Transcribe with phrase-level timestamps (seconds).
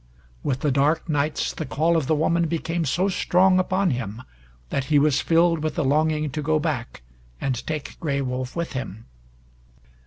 [0.41, 4.23] With the dark nights the call of the woman became so strong upon him
[4.71, 7.03] that he was filled with a longing to go back,
[7.39, 9.05] and take Gray Wolf with him.